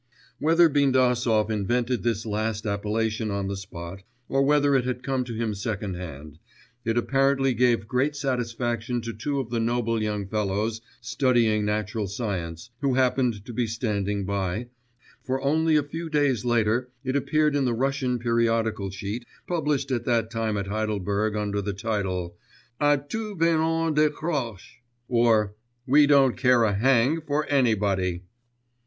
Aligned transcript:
Whether 0.39 0.67
Bindasov 0.67 1.51
invented 1.51 2.01
this 2.01 2.25
last 2.25 2.65
appellation 2.65 3.29
on 3.29 3.45
the 3.47 3.55
spot, 3.55 4.01
or 4.27 4.41
whether 4.41 4.73
it 4.73 4.83
had 4.83 5.03
come 5.03 5.23
to 5.25 5.35
him 5.35 5.53
second 5.53 5.93
hand, 5.93 6.39
it 6.83 6.97
apparently 6.97 7.53
gave 7.53 7.87
great 7.87 8.15
satisfaction 8.15 9.01
to 9.01 9.13
two 9.13 9.39
of 9.39 9.51
the 9.51 9.59
noble 9.59 10.01
young 10.01 10.25
fellows 10.27 10.81
studying 11.01 11.65
natural 11.65 12.07
science, 12.07 12.71
who 12.79 12.95
happened 12.95 13.45
to 13.45 13.53
be 13.53 13.67
standing 13.67 14.25
by, 14.25 14.69
for 15.23 15.39
only 15.43 15.75
a 15.75 15.83
few 15.83 16.09
days 16.09 16.43
later 16.43 16.89
it 17.03 17.15
appeared 17.15 17.55
in 17.55 17.65
the 17.65 17.75
Russian 17.75 18.17
periodical 18.17 18.89
sheet, 18.89 19.27
published 19.45 19.91
at 19.91 20.05
that 20.05 20.31
time 20.31 20.57
at 20.57 20.65
Heidelberg 20.65 21.35
under 21.35 21.61
the 21.61 21.73
title: 21.73 22.35
A 22.79 22.97
tout 22.97 23.35
venant 23.37 23.95
je 23.97 24.09
crache! 24.09 24.79
or, 25.07 25.53
'We 25.85 26.07
don't 26.07 26.35
care 26.37 26.63
a 26.63 26.73
hang 26.73 27.21
for 27.21 27.45
anybody! 27.49 28.23